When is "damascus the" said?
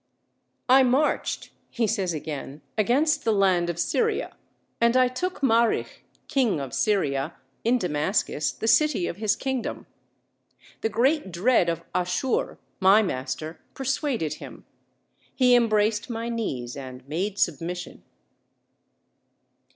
7.77-8.67